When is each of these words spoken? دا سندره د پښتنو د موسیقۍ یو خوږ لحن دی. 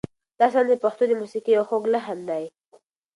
دا 0.39 0.47
سندره 0.53 0.75
د 0.79 0.81
پښتنو 0.85 1.09
د 1.17 1.19
موسیقۍ 1.21 1.51
یو 1.57 1.63
خوږ 1.69 1.83
لحن 1.95 2.19
دی. 2.29 2.43